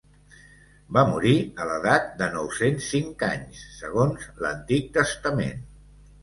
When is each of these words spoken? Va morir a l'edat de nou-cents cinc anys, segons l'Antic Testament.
Va 0.95 1.01
morir 1.09 1.33
a 1.41 1.67
l'edat 1.71 2.07
de 2.21 2.29
nou-cents 2.37 2.87
cinc 2.95 3.21
anys, 3.27 3.61
segons 3.83 4.27
l'Antic 4.47 4.91
Testament. 4.99 5.63